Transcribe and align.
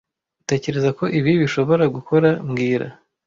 Utekereza 0.41 0.89
ko 0.97 1.03
ibi 1.19 1.31
bishobora 1.41 1.83
gukora 1.95 2.29
mbwira 2.47 2.87